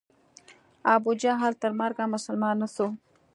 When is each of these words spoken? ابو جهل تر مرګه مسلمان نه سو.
ابو 0.95 1.11
جهل 1.21 1.53
تر 1.61 1.71
مرګه 1.79 2.05
مسلمان 2.13 2.55
نه 2.61 2.67
سو. 2.75 2.87